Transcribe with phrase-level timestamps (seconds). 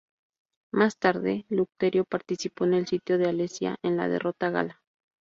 [0.73, 4.81] Más tarde, Lucterio participó en el sitio de Alesia y en la derrota gala.